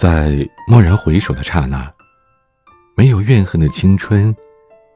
[0.00, 1.92] 在蓦然回首的刹那，
[2.96, 4.34] 没有怨恨的青春，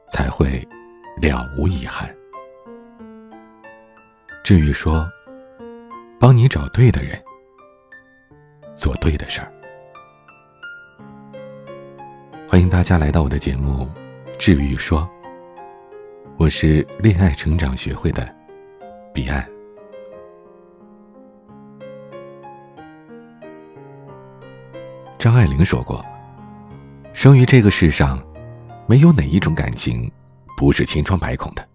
[0.07, 0.67] 才会
[1.21, 2.11] 了无遗憾。
[4.43, 5.07] 至于说，
[6.19, 7.23] 帮你找对的人，
[8.73, 9.53] 做对的事儿。
[12.49, 13.87] 欢迎大家来到我的节目
[14.39, 15.01] 《治愈说》，
[16.35, 18.27] 我是恋爱成长学会的
[19.13, 19.54] 彼岸。
[25.25, 26.05] 张爱玲说过
[27.11, 28.23] ：“生于这个世上，
[28.85, 30.07] 没有哪一种感情
[30.55, 31.67] 不是千疮百孔的。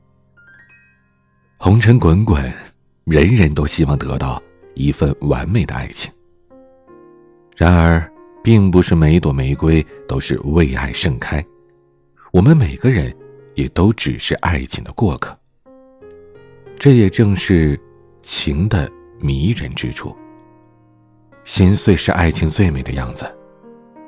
[1.59, 2.41] 红尘滚滚，
[3.07, 4.41] 人人都希望得到
[4.75, 6.13] 一份完美的爱情。
[7.57, 8.09] 然而，
[8.41, 11.45] 并不是每一朵玫瑰都是为爱盛开，
[12.31, 13.12] 我们每个人
[13.57, 15.37] 也都只是爱情的过客。
[16.79, 17.77] 这也正是
[18.23, 20.17] 情的迷人之处。
[21.45, 23.27] 心碎是爱情最美的样子。”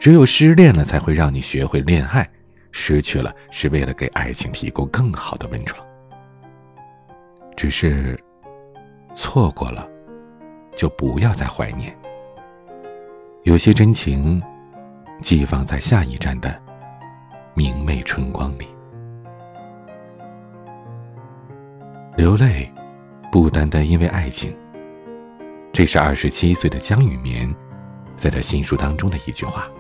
[0.03, 2.25] 只有失恋了，才会让你学会恋爱；
[2.73, 5.81] 失去了，是为了给爱情提供更好的温床。
[7.57, 8.21] 只是，
[9.15, 9.89] 错过了，
[10.77, 11.97] 就不要再怀念。
[13.45, 14.43] 有些真情，
[15.21, 16.61] 寄放在下一站的
[17.55, 18.67] 明媚春光里。
[22.17, 22.69] 流泪，
[23.31, 24.53] 不单单因为爱情。
[25.73, 27.55] 这是二十七岁的江雨眠，
[28.17, 29.71] 在他新书当中的一句话。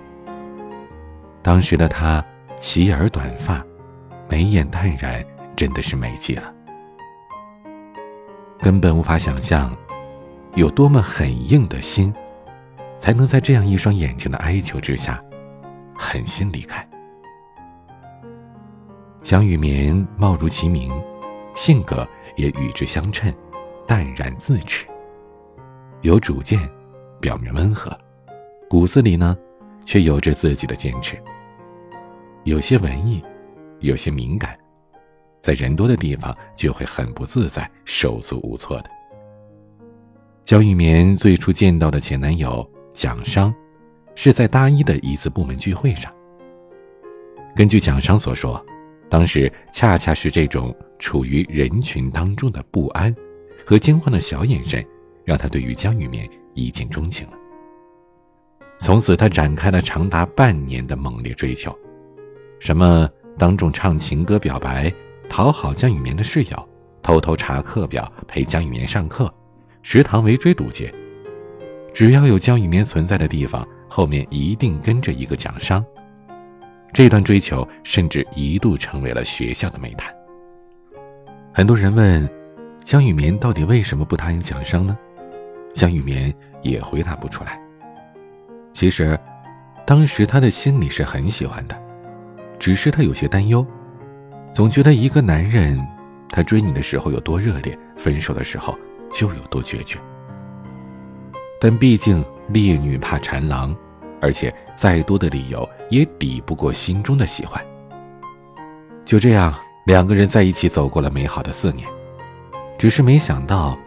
[1.42, 2.24] 当时的他，
[2.60, 3.64] 齐耳短发，
[4.28, 5.24] 眉眼淡然，
[5.56, 6.54] 真的是美极了。
[8.60, 9.76] 根本无法想象，
[10.54, 12.14] 有多么狠硬的心，
[13.00, 15.20] 才能在这样一双眼睛的哀求之下，
[15.96, 16.88] 狠心离开。
[19.20, 20.92] 蒋雨眠貌如其名，
[21.56, 23.34] 性格也与之相称，
[23.84, 24.86] 淡然自持，
[26.02, 26.60] 有主见，
[27.20, 27.96] 表面温和，
[28.70, 29.36] 骨子里呢？
[29.84, 31.16] 却有着自己的坚持。
[32.44, 33.22] 有些文艺，
[33.80, 34.58] 有些敏感，
[35.38, 38.90] 在人多的地方就会很不自在、手足无措的。
[40.42, 43.54] 江玉棉最初见到的前男友蒋商，
[44.14, 46.12] 是在大一的一次部门聚会上。
[47.54, 48.64] 根据蒋商所说，
[49.08, 53.14] 当时恰恰是这种处于人群当中的不安
[53.64, 54.84] 和惊慌的小眼神，
[55.24, 57.36] 让他对于江玉棉一见钟情了。
[58.82, 61.72] 从此，他展开了长达半年的猛烈追求，
[62.58, 64.92] 什么当众唱情歌表白，
[65.28, 66.68] 讨好江雨眠的室友，
[67.00, 69.32] 偷偷查课表陪江雨眠上课，
[69.84, 70.92] 食堂围追堵截，
[71.94, 75.84] 只要有江雨眠存在的地方，后面一定跟着一个奖商。
[76.92, 80.12] 这段追求甚至一度成为了学校的美谈。
[81.54, 82.28] 很多人问，
[82.82, 84.98] 江雨眠到底为什么不答应奖商呢？
[85.72, 87.60] 江雨眠也回答不出来。
[88.72, 89.18] 其实，
[89.86, 91.76] 当时他的心里是很喜欢的，
[92.58, 93.64] 只是他有些担忧，
[94.52, 95.78] 总觉得一个男人，
[96.28, 98.76] 他追你的时候有多热烈，分手的时候
[99.12, 99.98] 就有多决绝。
[101.60, 103.76] 但毕竟烈女怕缠郎，
[104.20, 107.62] 而且再多的理由也抵不过心中的喜欢。
[109.04, 109.54] 就这样，
[109.86, 111.86] 两个人在一起走过了美好的四年，
[112.78, 113.78] 只是没想到，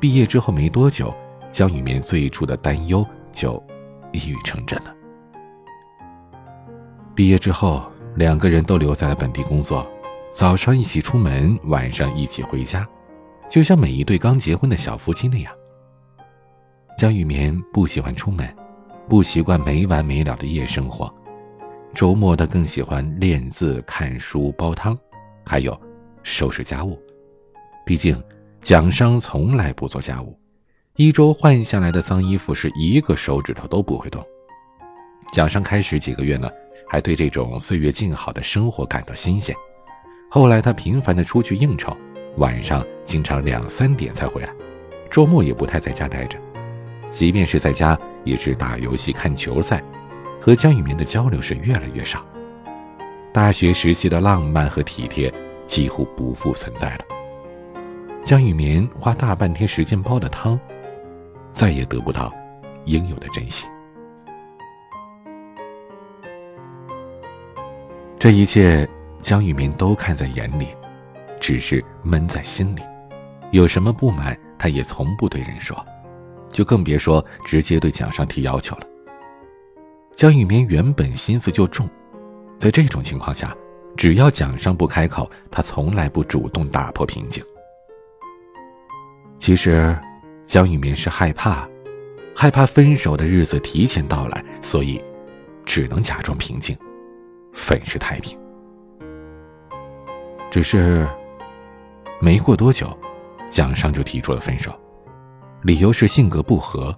[0.00, 1.14] 毕业之后没多久，
[1.52, 3.62] 江雨眠最初的担忧就。
[4.12, 4.94] 一语成真了。
[7.14, 9.86] 毕业之后，两个人都留在了本地工作，
[10.32, 12.88] 早上一起出门，晚上一起回家，
[13.48, 15.52] 就像每一对刚结婚的小夫妻那样。
[16.98, 18.48] 江雨眠不喜欢出门，
[19.08, 21.12] 不习惯没完没了的夜生活，
[21.94, 24.96] 周末他更喜欢练字、看书、煲汤，
[25.44, 25.78] 还有
[26.22, 26.98] 收拾家务。
[27.84, 28.22] 毕竟
[28.60, 30.38] 蒋商从来不做家务。
[30.96, 34.22] 一周换下来的脏衣服是一个手指头都不会动。
[35.32, 36.50] 蒋商开始几个月呢，
[36.86, 39.56] 还对这种岁月静好的生活感到新鲜。
[40.30, 41.96] 后来他频繁的出去应酬，
[42.36, 44.50] 晚上经常两三点才回来，
[45.10, 46.38] 周末也不太在家待着。
[47.10, 49.82] 即便是在家，也是打游戏、看球赛，
[50.42, 52.22] 和江雨眠的交流是越来越少。
[53.32, 55.32] 大学时期的浪漫和体贴
[55.66, 57.04] 几乎不复存在了。
[58.22, 60.60] 江雨眠花大半天时间煲的汤。
[61.52, 62.32] 再也得不到
[62.86, 63.66] 应有的珍惜。
[68.18, 68.88] 这一切，
[69.20, 70.68] 江雨民都看在眼里，
[71.38, 72.80] 只是闷在心里。
[73.50, 75.84] 有什么不满，他也从不对人说，
[76.48, 78.86] 就更别说直接对蒋尚提要求了。
[80.14, 81.88] 江雨民原本心思就重，
[82.56, 83.54] 在这种情况下，
[83.96, 87.44] 只要蒋尚不开口，他从来不主动打破平静。
[89.38, 89.96] 其实。
[90.44, 91.68] 江雨眠是害怕，
[92.34, 95.02] 害怕分手的日子提前到来，所以
[95.64, 96.76] 只能假装平静，
[97.52, 98.38] 粉饰太平。
[100.50, 101.08] 只是
[102.20, 102.94] 没过多久，
[103.50, 104.72] 蒋尚就提出了分手，
[105.62, 106.96] 理由是性格不合。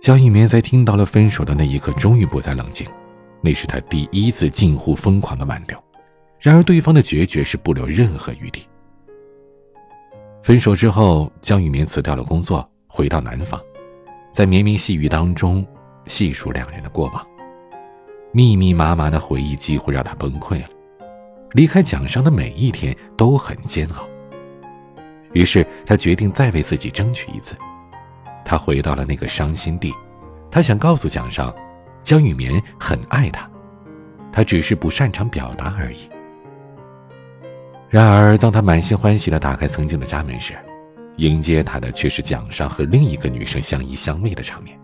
[0.00, 2.86] 江一棉在听到了分手的那一刻，终于不再冷静，
[3.40, 5.76] 那是他第一次近乎疯狂的挽留。
[6.38, 8.66] 然而，对方的决绝是不留任何余地。
[10.42, 13.60] 分手之后，江雨棉辞掉了工作，回到南方，
[14.32, 15.66] 在绵绵细雨当中
[16.06, 17.26] 细数两人的过往。
[18.32, 20.68] 密密麻麻的回忆几乎让他崩溃了。
[21.52, 24.08] 离开蒋尚的每一天都很煎熬。
[25.32, 27.54] 于是，他决定再为自己争取一次。
[28.44, 29.92] 他回到了那个伤心地，
[30.50, 31.54] 他想告诉蒋尚，
[32.02, 33.48] 江雨棉很爱他，
[34.32, 36.08] 他只是不擅长表达而已。
[37.90, 40.54] 然而，当他满心欢喜地打开曾经的家门时，
[41.16, 44.78] 迎接他的却是蒋尚和另一个女生相依相偎的场面。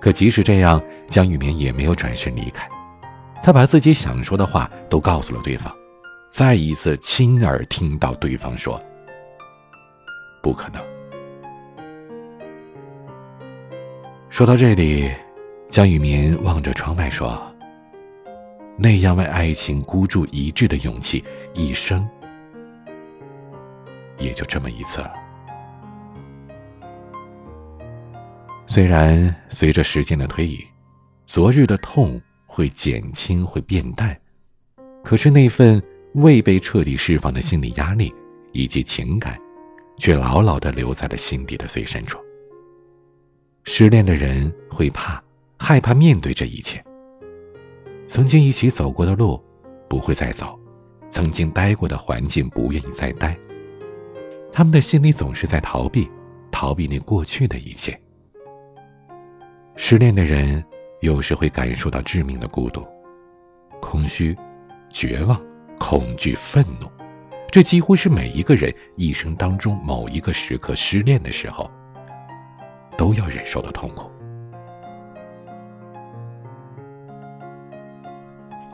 [0.00, 2.66] 可即使这样，江玉棉也没有转身离开，
[3.42, 5.70] 他把自己想说的话都告诉了对方，
[6.30, 8.80] 再一次亲耳听到对方说
[10.42, 10.82] ：“不可能。”
[14.30, 15.10] 说到这里，
[15.68, 17.46] 江玉棉望着窗外说
[18.78, 21.22] ：“那样为爱情孤注一掷的勇气。”
[21.56, 22.06] 一生
[24.18, 25.10] 也就这么一次了。
[28.66, 30.62] 虽然随着时间的推移，
[31.24, 34.14] 昨日的痛会减轻，会变淡，
[35.02, 35.82] 可是那份
[36.14, 38.14] 未被彻底释放的心理压力
[38.52, 39.40] 以及情感，
[39.96, 42.18] 却牢牢的留在了心底的最深处。
[43.64, 45.22] 失恋的人会怕，
[45.58, 46.84] 害怕面对这一切。
[48.06, 49.42] 曾经一起走过的路，
[49.88, 50.58] 不会再走。
[51.10, 53.36] 曾经待过的环境，不愿意再待。
[54.52, 56.10] 他们的心里总是在逃避，
[56.50, 57.98] 逃避那过去的一切。
[59.76, 60.64] 失恋的人
[61.00, 62.86] 有时会感受到致命的孤独、
[63.80, 64.34] 空虚、
[64.88, 65.38] 绝望、
[65.78, 66.88] 恐惧、愤怒，
[67.50, 71.70] 这几乎是每一个人一生当中某一个时刻失恋的时候
[72.96, 74.10] 都要忍受的痛苦。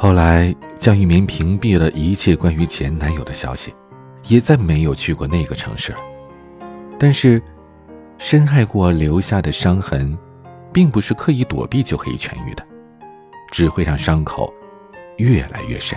[0.03, 3.73] 后来，江玉明屏蔽了一切关于前男友的消息，
[4.27, 5.99] 也再没有去过那个城市了。
[6.99, 7.41] 但是，
[8.19, 10.19] 深爱过留下的伤痕，
[10.73, 12.67] 并不是刻意躲避就可以痊愈的，
[13.53, 14.53] 只会让伤口
[15.19, 15.97] 越来越深。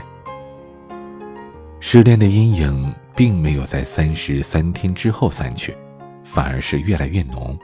[1.79, 5.75] 失恋的阴影并没有在三十三天之后散去，
[6.23, 7.57] 反而是越来越浓。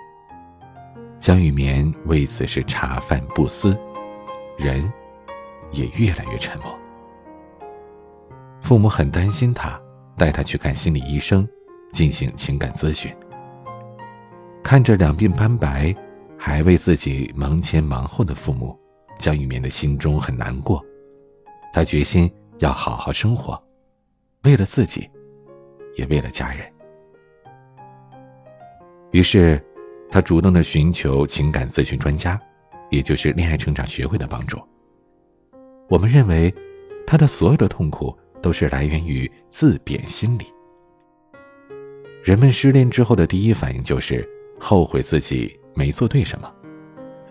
[1.20, 3.78] 江玉棉为此是茶饭不思，
[4.58, 4.92] 人。
[5.72, 6.78] 也越来越沉默。
[8.62, 9.80] 父母很担心他，
[10.18, 11.48] 带他去看心理医生，
[11.92, 13.14] 进行情感咨询。
[14.64, 15.94] 看着两鬓斑白，
[16.38, 18.78] 还为自己忙前忙后的父母，
[19.18, 20.84] 江玉棉的心中很难过。
[21.74, 23.62] 他决心要好好生活，
[24.44, 25.10] 为了自己，
[25.96, 26.72] 也为了家人。
[29.12, 29.62] 于是，
[30.10, 32.40] 他主动的寻求情感咨询专家，
[32.90, 34.58] 也就是恋爱成长学会的帮助。
[35.92, 36.56] 我们认为，
[37.06, 40.46] 他的所有的痛苦都是来源于自贬心理。
[42.24, 44.26] 人们失恋之后的第一反应就是
[44.58, 46.50] 后悔自己没做对什么，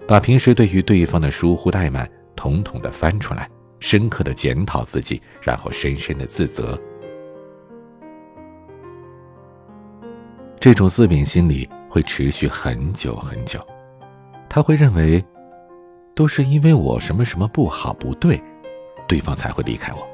[0.07, 3.49] 把平时对于对方的疏忽怠慢统统的翻出来，
[3.79, 6.79] 深刻的检讨自己，然后深深的自责。
[10.61, 13.59] 这种自贬心理会持续很久很久，
[14.51, 15.25] 他会认为，
[16.15, 18.39] 都是因为我什么什么不好不对。
[19.11, 20.07] 对方才会离开我。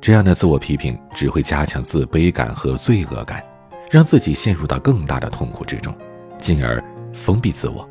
[0.00, 3.44] 这样的自我批评只会加强自卑感和罪恶感，
[3.88, 5.94] 让自己陷入到更大的痛苦之中，
[6.40, 6.82] 进而
[7.12, 7.88] 封闭自我，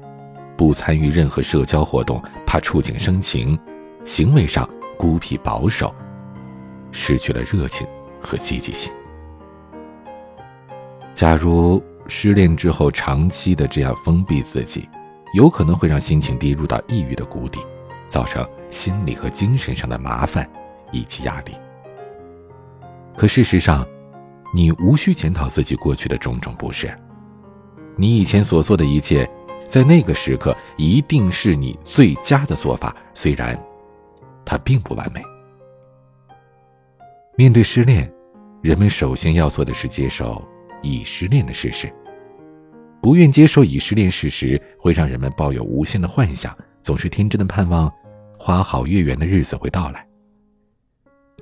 [0.57, 3.57] 不参与任何社交活动，怕触景生情，
[4.03, 4.67] 行为上
[4.97, 5.95] 孤僻保守，
[6.91, 7.87] 失去了热情
[8.19, 8.91] 和积极性。
[11.13, 14.89] 假如失恋之后长期的这样封闭自己，
[15.35, 17.59] 有可能会让心情跌入到抑郁的谷底，
[18.09, 18.45] 造成。
[18.71, 20.47] 心理和精神上的麻烦
[20.91, 21.53] 以及压力。
[23.17, 23.83] 可事实上，
[24.53, 26.87] 你无需检讨自己过去的种种不是。
[27.95, 29.27] 你以前所做的一切，
[29.67, 33.59] 在那个时刻一定是你最佳的做法，虽然
[34.45, 35.19] 它并不完美。
[37.35, 38.07] 面对失恋，
[38.61, 40.47] 人们首先要做的是接受
[40.83, 41.91] 已失恋的事实。
[43.01, 47.91] 不愿接受已失恋事实，会让人们抱有无限的幻想，总是天真的盼望。
[48.49, 50.03] 花好月圆的日子会到来。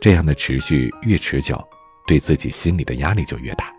[0.02, 1.58] 这样的持续越持久，
[2.06, 3.74] 对自己心里的压力就越大，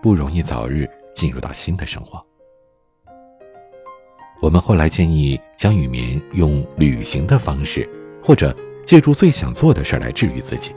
[0.00, 2.24] 不容易早日进入到新的生活。
[4.40, 7.90] 我们后来建议江雨眠用旅行的方式，
[8.22, 10.72] 或者借助最想做的事儿来治愈自己。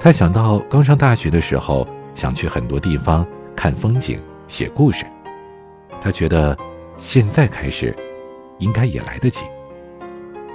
[0.00, 4.18] 他想到刚上大学的时候，想去很多地方看风景、
[4.48, 5.04] 写故事。
[6.00, 6.56] 他觉得
[6.96, 7.94] 现在开始，
[8.60, 9.44] 应该也来得及。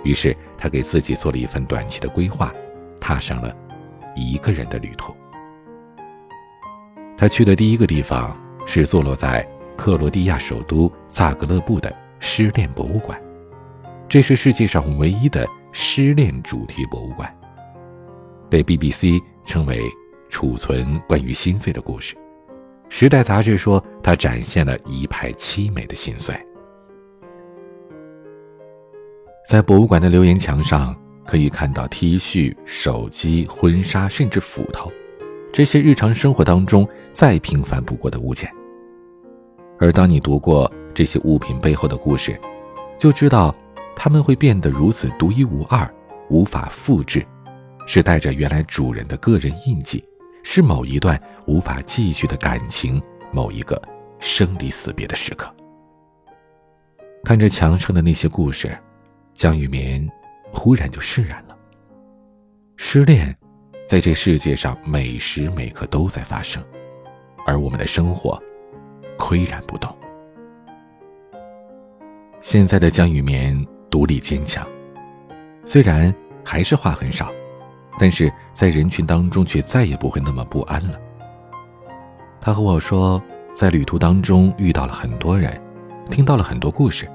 [0.03, 2.53] 于是他给自己做了一份短期的规划，
[2.99, 3.55] 踏上了
[4.15, 5.15] 一个人的旅途。
[7.17, 9.47] 他去的第一个地方是坐落在。
[9.77, 11.89] 克罗地亚首都萨格勒布的
[12.19, 13.17] 失恋博物馆，
[14.09, 17.33] 这是世界上唯一的失恋主题博物馆，
[18.49, 19.89] 被 BBC 称为
[20.29, 22.13] 储存关于心碎的故事。
[22.89, 26.35] 时代杂志说，它展现了一派凄美的心碎。
[29.49, 34.91] 在博物馆的留言墙上，可以看到 T 恤、手机、婚纱，甚至斧头，
[35.51, 38.47] 这些日常生活当中再平凡不过的物件。
[39.79, 42.39] 而当你读过这些物品背后的故事，
[42.99, 43.55] 就知道
[43.95, 45.91] 他们会变得如此独一无二、
[46.29, 47.25] 无法复制，
[47.87, 50.05] 是带着原来主人的个人印记，
[50.43, 53.01] 是某一段无法继续的感情，
[53.31, 53.81] 某一个
[54.19, 55.51] 生离死别的时刻。
[57.23, 58.77] 看着墙上的那些故事，
[59.39, 60.05] 江雨眠
[60.51, 61.55] 忽然就释然了。
[62.75, 63.33] 失恋，
[63.87, 66.61] 在这世界上每时每刻都在发生，
[67.45, 68.37] 而我们的生活。
[69.17, 69.95] 岿然不动。
[72.41, 74.67] 现在的江雨眠独立坚强，
[75.63, 77.31] 虽然还是话很少，
[77.97, 80.99] 但是在人群当中却再也不会那么不安了。
[82.41, 85.57] 他和我说，在旅途当中遇到了很多人，
[86.11, 87.09] 听到了很多故事，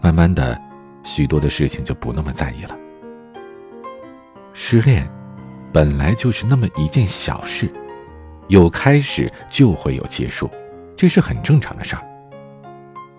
[0.00, 0.60] 慢慢的，
[1.08, 2.78] 许多的事情就不那么在意了。
[4.52, 5.10] 失恋，
[5.72, 7.72] 本来就是那么一件小事，
[8.48, 10.50] 有开始就会有结束。
[10.94, 12.02] 这是很正常的事儿。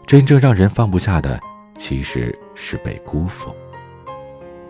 [0.06, 1.40] 真正让人放不下的，
[1.78, 3.52] 其实是被辜负。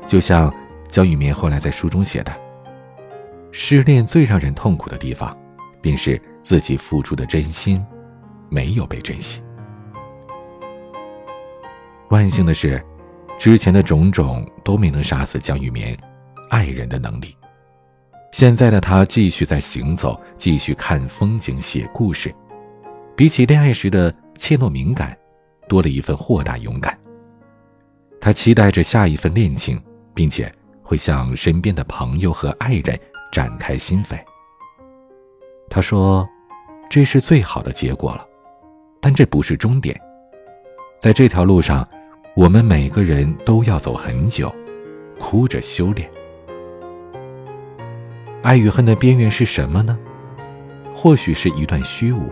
[0.08, 0.54] 就像
[0.88, 2.32] 焦雨眠后来在书中写的
[3.52, 5.38] ：“失恋最让人痛苦的地方，
[5.82, 7.86] 便是自己付出的真心
[8.48, 9.44] 没有被珍惜。”
[12.10, 12.82] 万幸的是，
[13.40, 15.98] 之前的种种都没能杀死江雨眠
[16.50, 17.34] 爱人的能力。
[18.34, 22.36] 现在的他继续在行走，继续看风景，写故事。
[23.16, 25.18] 比起恋爱时的怯懦敏感，
[25.70, 27.00] 多了一份豁达勇敢。
[28.20, 29.82] 他期待着下一份恋情，
[30.14, 30.54] 并且
[30.84, 33.00] 会向身边的朋友和爱人
[33.32, 34.20] 展开心扉。
[35.70, 36.28] 他说
[36.92, 38.28] ：“这是最好的结果了，
[39.00, 39.98] 但这不是终点。
[40.98, 41.88] 在这条路上，
[42.40, 44.50] 我们每个人都要走很久，
[45.20, 46.10] 哭着修炼。
[48.42, 50.00] 爱与恨的边缘是什么呢？
[50.96, 52.30] 或许是一段虚无。”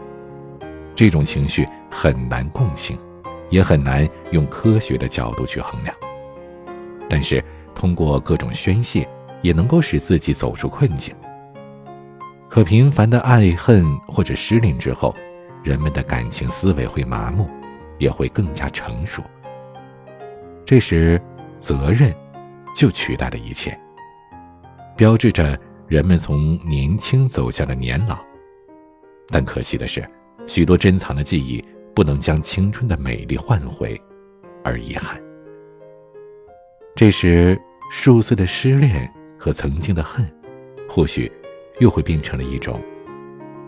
[0.95, 2.97] 这种情绪很难共情，
[3.49, 5.93] 也很难用科学的角度去衡量。
[7.09, 7.43] 但是
[7.75, 9.05] 通过各种宣泄，
[9.41, 11.13] 也能够使自己走出困境。
[12.47, 15.13] 可频繁的爱恨或者失恋之后，
[15.65, 17.45] 人们的感情思维会麻木，
[17.97, 19.21] 也会更加成熟。
[20.67, 21.17] 这时，
[21.57, 22.13] 责任
[22.75, 23.79] 就取代了一切，
[24.97, 25.57] 标志着
[25.87, 28.19] 人们从年轻走向了年老。
[29.29, 30.05] 但可惜的是。
[30.45, 31.61] 许多珍藏的记忆
[31.93, 33.99] 不能将青春的美丽换回，
[34.63, 35.21] 而遗憾。
[36.95, 37.59] 这时，
[37.91, 40.25] 数次的失恋和曾经的恨，
[40.87, 41.29] 或许
[41.79, 42.81] 又会变成了一种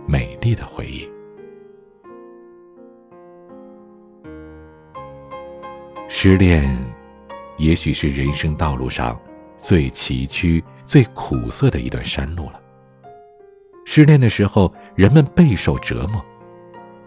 [0.05, 1.09] 美丽的回忆。
[6.21, 6.69] 失恋，
[7.55, 9.17] 也许是人生道路上
[9.55, 12.59] 最崎岖、最苦涩的一段山路了。
[13.85, 16.21] 失恋的时候，人们备受折磨。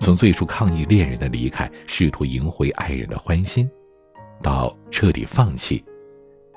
[0.00, 3.70] 从最初抗议恋人的离开，试图赢回爱人的欢心，
[4.42, 5.84] 到彻底放弃，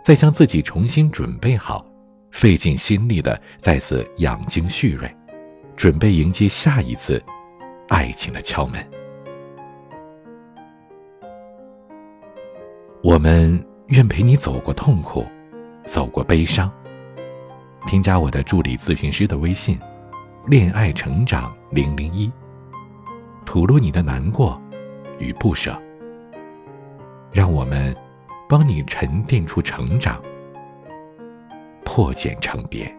[0.01, 1.85] 再将自己重新准备好，
[2.31, 5.13] 费尽心力的再次养精蓄锐，
[5.75, 7.21] 准备迎接下一次
[7.89, 8.94] 爱情的敲门。
[13.05, 15.23] 我们愿陪你走过痛苦，
[15.85, 16.71] 走过悲伤。
[17.85, 19.77] 添加我的助理咨询师的微信：
[20.47, 22.31] 恋爱成长零零一。
[23.45, 24.59] 吐露你的难过
[25.19, 25.79] 与不舍，
[27.31, 27.95] 让我们
[28.49, 30.19] 帮你沉淀出成长，
[31.83, 32.91] 破茧成蝶。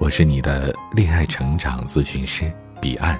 [0.00, 3.16] 我是你的恋爱成长咨询师彼岸，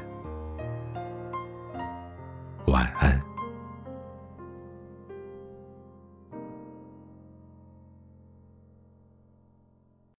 [2.67, 3.24] 晚安。